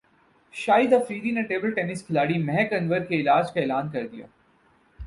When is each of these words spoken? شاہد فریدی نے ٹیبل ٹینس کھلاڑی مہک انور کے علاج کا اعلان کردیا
شاہد 0.53 0.93
فریدی 1.07 1.31
نے 1.31 1.41
ٹیبل 1.43 1.71
ٹینس 1.71 2.05
کھلاڑی 2.07 2.37
مہک 2.43 2.73
انور 2.73 3.05
کے 3.09 3.21
علاج 3.21 3.51
کا 3.53 3.61
اعلان 3.61 3.89
کردیا 3.89 4.25